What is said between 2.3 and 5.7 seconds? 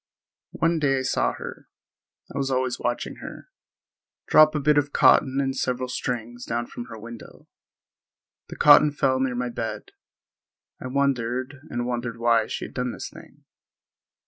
was always watching her—drop a bit of cotton and